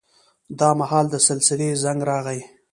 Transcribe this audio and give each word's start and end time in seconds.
دا 0.59 0.69
مهال 0.79 1.05
د 1.11 1.15
سلسلې 1.27 1.69
زنګ 1.83 1.99
راغی. 2.09 2.41